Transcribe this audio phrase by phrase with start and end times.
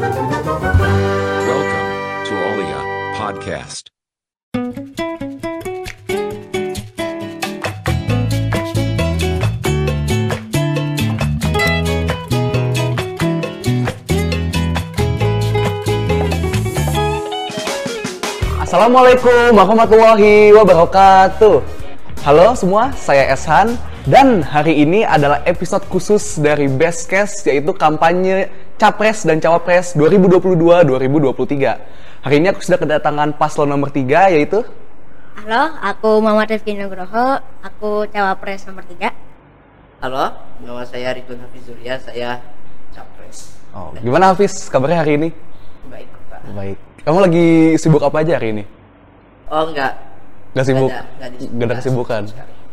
[0.00, 0.32] Welcome
[2.24, 2.32] to
[3.20, 3.92] Podcast.
[18.56, 21.60] Assalamualaikum warahmatullahi wabarakatuh.
[22.24, 23.76] Halo semua, saya Eshan
[24.08, 28.48] dan hari ini adalah episode khusus dari Best Case yaitu kampanye
[28.80, 32.24] Capres dan Cawapres 2022-2023.
[32.24, 34.64] Hari ini aku sudah kedatangan paslon nomor 3 yaitu
[35.36, 39.12] Halo, aku Muhammad Rifki Nugroho, aku cawapres nomor 3
[40.00, 40.32] Halo,
[40.64, 42.40] nama saya Ridwan Hafiz Surya, saya
[42.96, 43.60] capres.
[43.76, 45.28] Oh, gimana Hafiz kabarnya hari ini?
[45.92, 46.40] Baik, Pak.
[46.56, 46.80] Baik.
[47.04, 48.64] Kamu lagi sibuk apa aja hari ini?
[49.52, 49.92] Oh, enggak.
[50.56, 50.88] Gak sibuk?
[50.88, 52.22] Nggak ada- nggak ada- kesibukan.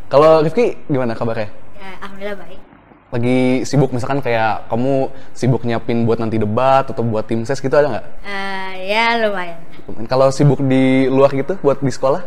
[0.07, 1.51] Kalau Rifki gimana kabarnya?
[1.75, 2.66] Ya, Alhamdulillah baik
[3.07, 7.71] Lagi sibuk misalkan kayak kamu sibuk nyiapin buat nanti debat atau buat tim ses gitu
[7.71, 8.05] ada nggak?
[8.21, 9.59] Eh, Ya lumayan
[10.05, 12.19] Kalau sibuk di luar gitu buat di sekolah?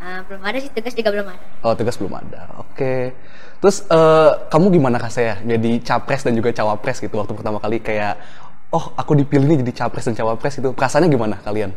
[0.00, 2.48] Eh, Belum ada sih, tugas juga belum ada Oh tugas belum ada.
[2.56, 3.12] Oke.
[3.60, 7.80] Terus eh, kamu gimana kak saya jadi capres dan juga cawapres gitu waktu pertama kali
[7.80, 8.16] kayak
[8.72, 11.76] oh aku dipilih nih jadi capres dan cawapres itu perasaannya gimana kalian?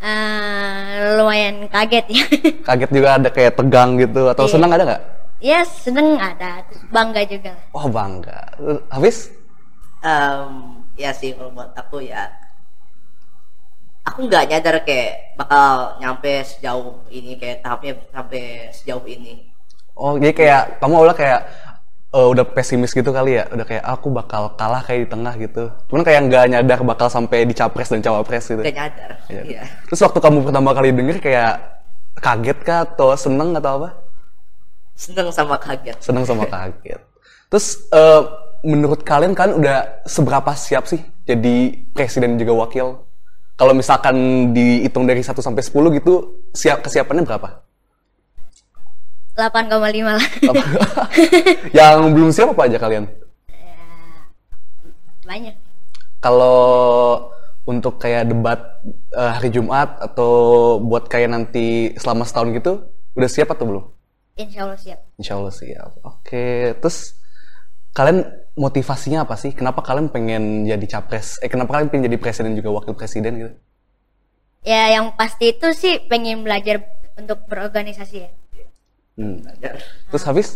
[0.00, 2.24] Eh, Lumayan kaget ya
[2.70, 4.52] Kaget juga ada kayak tegang gitu atau Iya.
[4.54, 5.02] senang ada nggak?
[5.40, 8.60] Ya seneng ada, terus bangga juga Oh bangga.
[8.92, 9.32] Hafiz?
[10.04, 12.28] Em, ya sih kalau buat aku ya
[14.04, 19.48] aku nggak nyadar kayak bakal nyampe sejauh ini kayak tahapnya sampai sejauh ini.
[19.96, 21.40] Oh jadi kayak kamu awalnya kayak
[22.10, 23.44] eh, udah pesimis gitu kali ya?
[23.52, 25.64] Udah kayak aku bakal kalah kayak di tengah gitu.
[25.92, 28.60] Cuman kayak nggak nyadar bakal sampai di capres dan cawapres gitu.
[28.64, 29.10] Gak nyadar.
[29.28, 29.42] Iya.
[29.44, 29.62] Iya.
[29.88, 31.52] Terus waktu kamu pertama kali denger kayak
[32.20, 34.09] kaget kah atau seneng atau apa?
[35.00, 35.96] Seneng sama kaget.
[36.04, 37.00] Seneng sama kaget.
[37.48, 38.22] Terus eh,
[38.68, 43.00] menurut kalian kan udah seberapa siap sih jadi presiden juga wakil?
[43.56, 44.16] Kalau misalkan
[44.52, 47.64] dihitung dari 1 sampai 10 gitu, siap kesiapannya berapa?
[49.36, 50.28] 8,5 lah?
[51.80, 53.04] Yang belum siap apa aja kalian?
[55.24, 55.56] Banyak
[56.20, 56.60] Kalau
[57.64, 58.60] untuk kayak debat
[59.16, 62.72] eh, hari Jumat atau buat kayak nanti selama setahun gitu,
[63.16, 63.84] udah siap atau belum?
[64.40, 65.90] Insya Allah siap Insya Allah siap.
[66.00, 67.20] Oke, terus
[67.92, 68.24] kalian
[68.56, 69.52] motivasinya apa sih?
[69.52, 71.36] Kenapa kalian pengen jadi capres?
[71.44, 73.52] Eh, kenapa kalian pengen jadi presiden juga wakil presiden gitu?
[74.64, 76.84] Ya yang pasti itu sih pengen belajar
[77.16, 78.30] untuk berorganisasi ya
[79.20, 79.44] Hmm.
[79.44, 79.76] Belajar.
[80.08, 80.48] Terus habis?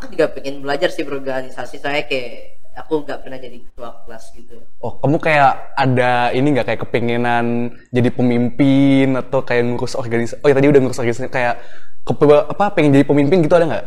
[0.00, 1.76] Aku juga pengen belajar sih berorganisasi.
[1.76, 4.56] Saya kayak aku nggak pernah jadi ketua kelas gitu.
[4.80, 10.40] Oh, kamu kayak ada ini nggak kayak kepengenan jadi pemimpin atau kayak ngurus organisasi?
[10.40, 11.60] Oh ya tadi udah ngurus organisasi kayak
[12.02, 13.86] kepe- apa pengen jadi pemimpin gitu ada nggak?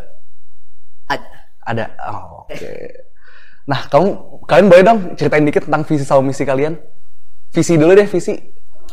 [1.11, 1.29] Ada.
[1.65, 1.85] Ada.
[2.09, 2.71] Oh, Oke.
[3.65, 4.07] Nah, kamu
[4.45, 6.77] kalian boleh dong ceritain dikit tentang visi sama misi kalian?
[7.49, 8.37] Visi dulu deh, visi.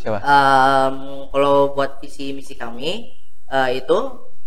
[0.00, 0.18] Coba.
[0.18, 0.96] Em,
[1.28, 3.12] kalau buat visi misi kami
[3.46, 3.98] eh, itu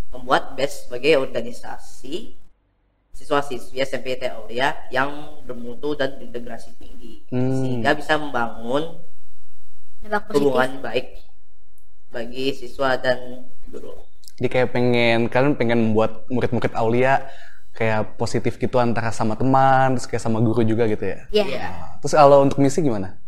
[0.09, 2.33] membuat BES sebagai organisasi
[3.15, 7.63] siswa-siswi SMP Aulia yang bermutu dan integrasi tinggi Hmm.
[7.63, 8.99] sehingga bisa membangun
[10.29, 11.23] hubungan baik
[12.11, 14.03] bagi siswa dan guru.
[14.35, 17.23] Jadi kayak pengen kalian pengen membuat murid-murid Aulia
[17.75, 21.19] kayak positif gitu antara sama teman, terus kayak sama guru juga gitu ya.
[21.31, 21.67] Ya Iya.
[21.99, 23.19] Terus kalau untuk misi gimana?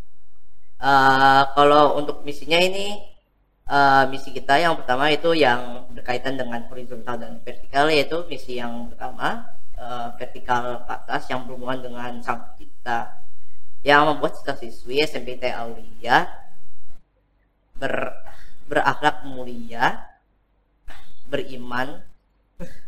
[0.78, 3.02] Eh, kalau untuk misinya ini
[3.66, 8.88] eh, misi kita yang pertama itu yang berkaitan dengan horizontal dan vertikal yaitu misi yang
[8.94, 13.20] pertama eh, vertikal ke atas yang berhubungan dengan sang pencipta
[13.82, 16.30] yang membuat siswa siswi SMPT Aulia
[17.82, 18.14] ber
[18.70, 20.04] berakhlak mulia
[21.28, 22.02] beriman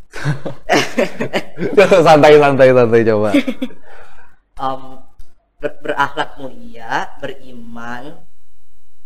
[2.06, 3.30] santai santai santai coba.
[4.60, 4.82] em,
[5.62, 8.18] ber- berakhlak mulia beriman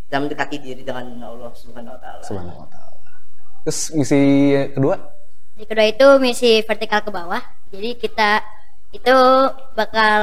[0.07, 2.21] dan mendekati diri dengan Allah Subhanahu Wa Taala.
[2.23, 2.91] Subhanallah wa ta'ala.
[3.65, 4.21] Terus misi
[4.71, 4.95] kedua?
[5.57, 7.41] Yang kedua itu misi vertikal ke bawah.
[7.73, 8.41] Jadi kita
[8.93, 9.15] itu
[9.73, 10.21] bakal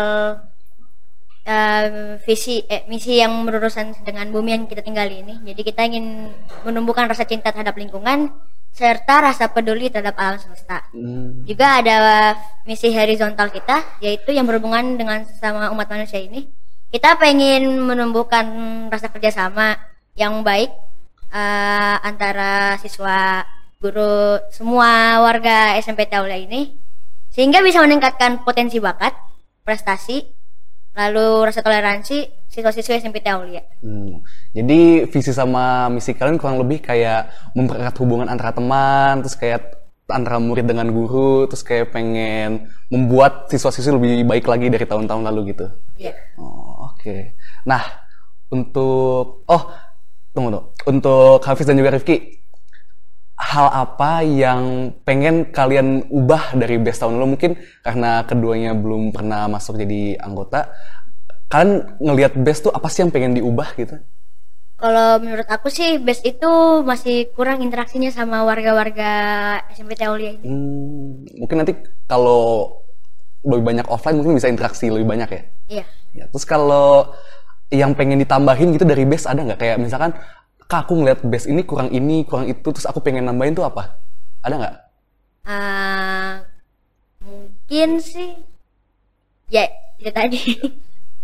[1.43, 5.35] em, visi eh, misi yang berurusan dengan bumi yang kita tinggali ini.
[5.43, 6.31] Jadi kita ingin
[6.63, 8.31] menumbuhkan rasa cinta terhadap lingkungan
[8.71, 10.87] serta rasa peduli terhadap alam semesta.
[10.95, 11.43] Hmm.
[11.45, 12.35] Juga ada
[12.65, 16.49] misi horizontal kita yaitu yang berhubungan dengan sesama umat manusia ini.
[16.91, 18.47] Kita pengen menumbuhkan
[18.91, 19.79] rasa kerjasama
[20.19, 20.71] yang baik
[21.31, 23.47] eh, antara siswa,
[23.79, 26.75] guru, semua warga SMP Aulia ini
[27.31, 29.15] sehingga bisa meningkatkan potensi bakat,
[29.63, 30.40] prestasi,
[31.01, 33.65] lalu rasa toleransi siswa-siswi SMP Aulia.
[33.81, 34.21] Hmm.
[34.53, 39.81] Jadi visi sama misi kalian kurang lebih kayak mempererat hubungan antara teman, terus kayak
[40.11, 45.55] antara murid dengan guru, terus kayak pengen membuat siswa-siswi lebih baik lagi dari tahun-tahun lalu
[45.55, 45.67] gitu.
[45.97, 46.13] Iya.
[46.37, 47.39] Oh, oke.
[47.65, 47.81] Nah,
[48.51, 49.63] untuk oh,
[50.35, 50.65] tunggu tuh.
[50.91, 52.40] Untuk Hafiz dan juga Rifki,
[53.51, 54.63] hal apa yang
[55.03, 57.53] pengen kalian ubah dari best tahun lalu mungkin
[57.83, 60.71] karena keduanya belum pernah masuk jadi anggota
[61.51, 63.99] kalian ngelihat best tuh apa sih yang pengen diubah gitu
[64.81, 66.49] Kalau menurut aku sih best itu
[66.81, 69.13] masih kurang interaksinya sama warga-warga
[69.77, 70.41] SMP Aulia ini.
[70.41, 71.73] Hmm, mungkin nanti
[72.09, 72.73] kalau
[73.45, 75.85] lebih banyak offline mungkin bisa interaksi lebih banyak ya Iya.
[76.17, 77.13] ya terus kalau
[77.71, 80.17] yang pengen ditambahin gitu dari best ada nggak kayak misalkan
[80.71, 83.99] kak aku ngeliat best ini kurang ini kurang itu terus aku pengen nambahin tuh apa
[84.47, 84.77] ada nggak
[85.41, 86.33] Eh,
[87.25, 88.39] mungkin sih
[89.51, 89.67] ya
[89.99, 90.39] itu tadi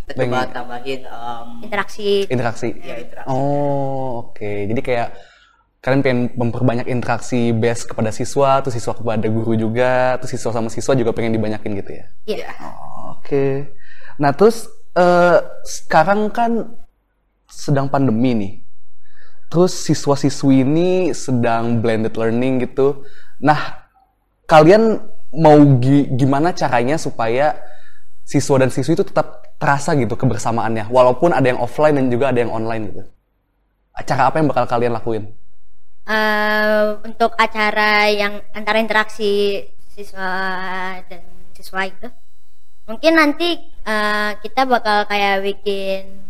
[0.06, 4.70] kita coba tambahin em, interaksi interaksi ya interaksi Oh, oke.
[4.70, 5.08] Jadi kayak
[5.82, 10.70] kalian pengen memperbanyak interaksi best kepada siswa, terus siswa kepada guru juga, terus siswa sama
[10.70, 12.06] siswa juga pengen dibanyakin gitu ya.
[12.26, 12.50] Iya.
[12.62, 13.46] Oh, oke.
[14.19, 14.66] Nah, terus
[14.99, 16.66] eh, sekarang kan
[17.46, 18.52] sedang pandemi nih.
[19.46, 23.06] Terus siswa-siswi ini sedang blended learning gitu.
[23.38, 23.87] Nah,
[24.50, 24.98] kalian
[25.34, 27.58] mau gi- gimana caranya supaya
[28.26, 32.43] siswa dan siswi itu tetap terasa gitu kebersamaannya, walaupun ada yang offline dan juga ada
[32.43, 33.02] yang online gitu.
[34.04, 35.25] Cara apa yang bakal kalian lakuin?
[36.06, 40.31] Eh, untuk acara yang antara interaksi siswa
[41.08, 41.25] dan
[41.56, 42.06] siswa itu
[42.87, 46.22] mungkin nanti eh, kita bakal kayak bikin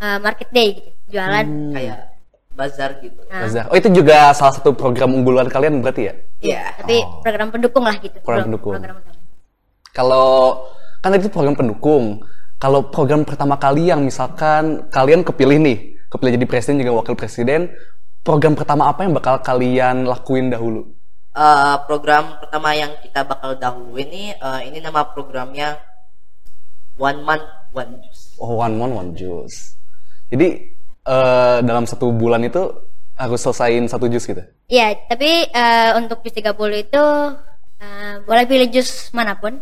[0.00, 1.44] eh, market day gitu jualan
[1.74, 2.13] kayak
[2.54, 3.66] bazar gitu Nah, Bazar.
[3.66, 6.14] Oh itu juga salah satu program unggulan kalian berarti ya?
[6.40, 6.64] Iya.
[6.76, 8.72] tapi program pendukung lah gitu Program Pro- pendukung.
[8.74, 9.18] program utama.
[9.90, 10.28] Kalau
[10.98, 12.04] kan itu program pendukung.
[12.56, 15.78] Kalau program pertama kali yang misalkan kalian kepilih nih,
[16.08, 17.68] kepilih jadi presiden juga wakil presiden,
[18.20, 20.88] program pertama apa yang bakal kalian lakuin dahulu?
[21.30, 25.76] Eh, program pertama yang kita bakal dahuluin nih eh, ini nama programnya
[26.94, 29.78] One Month One Juice Oh, one month one juice.
[30.26, 30.73] Jadi
[31.04, 32.62] eh, dalam satu bulan itu
[33.14, 34.42] harus selesaiin satu jus gitu.
[34.66, 37.04] Iya, tapi eh, untuk jus 30 itu
[37.78, 39.60] eh, boleh pilih jus mana pun.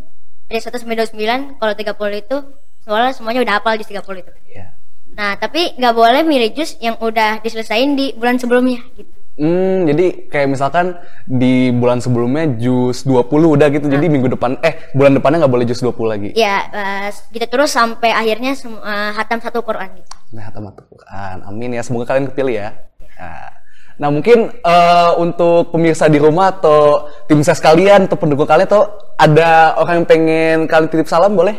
[0.48, 2.36] Dari 1 sampai 29, kalau 30 itu
[2.84, 4.32] soalnya semuanya udah hafal jus 30 itu.
[4.52, 4.66] Iya.
[5.12, 9.11] Nah, tapi nggak boleh milih jus yang udah diselesain di bulan sebelumnya gitu.
[9.32, 10.92] Hmm, jadi kayak misalkan
[11.24, 13.88] di bulan sebelumnya jus 20 udah gitu.
[13.88, 16.28] Jadi minggu depan eh bulan depannya nggak boleh jus 20 lagi.
[16.36, 20.10] Ya, eh, gitu terus sampai akhirnya eh, hatam satu Quran gitu.
[20.36, 21.36] Nah, tamat Quran.
[21.48, 21.80] Amin ya.
[21.80, 22.70] Semoga kalian kepilih ya.
[23.16, 23.62] Nah,
[24.00, 28.88] Nah, mungkin eh, untuk pemirsa di rumah atau tim ses kalian atau pendukung kalian atau
[29.14, 31.54] ada orang yang pengen kalian titip salam boleh?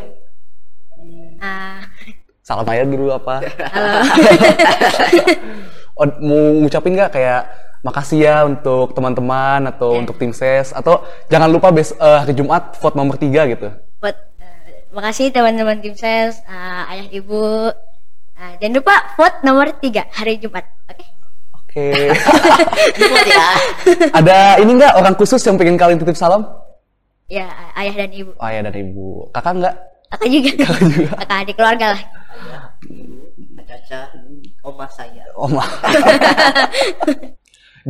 [1.39, 1.79] Ah,
[2.43, 3.39] Salam aja dulu apa?
[3.71, 3.99] halo.
[5.93, 7.41] Oh, mau ngucapin nggak kayak
[7.85, 12.73] makasih ya untuk teman-teman atau untuk tim ses atau jangan lupa bes eh, hari Jumat
[12.81, 13.69] vote nomor 3 gitu.
[14.01, 17.69] Buat eh, makasih teman-teman tim ses, eh, ayah ibu.
[18.33, 20.65] Eh, jangan lupa vote nomor 3 hari Jumat.
[20.89, 21.05] Oke?
[21.61, 21.87] Oke.
[23.03, 23.47] Input ya.
[24.17, 26.41] Ada ini nggak orang khusus yang pengen kalian titip salam?
[27.29, 28.33] Ya, ayah dan ibu.
[28.33, 29.29] Oh, ayah dan ibu.
[29.29, 29.75] Kakak nggak?
[30.09, 30.65] Kakak juga.
[31.21, 32.01] Kakak adik keluarga lah.
[34.63, 35.27] Oma saya.
[35.35, 35.59] Oma.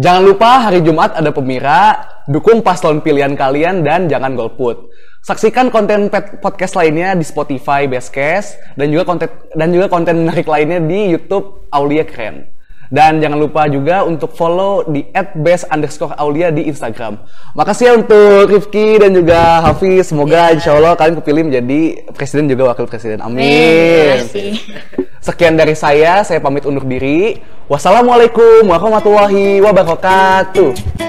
[0.04, 4.90] jangan lupa hari Jumat ada pemira, dukung paslon pilihan kalian dan jangan golput.
[5.22, 6.10] Saksikan konten
[6.42, 11.70] podcast lainnya di Spotify Bestcast dan juga konten dan juga konten menarik lainnya di YouTube
[11.70, 12.50] Aulia Keren.
[12.90, 15.06] Dan jangan lupa juga untuk follow di
[15.46, 17.22] @best underscore Aulia di Instagram.
[17.54, 20.10] Makasih ya untuk Rifki dan juga Hafiz.
[20.10, 23.22] Semoga insya Allah kalian kepilih menjadi presiden juga wakil presiden.
[23.22, 24.26] Terima Amin.
[24.26, 24.58] kasih.
[25.24, 27.40] Sekian dari saya, saya pamit undur diri.
[27.72, 31.03] Wassalamualaikum warahmatullahi wabarakatuh.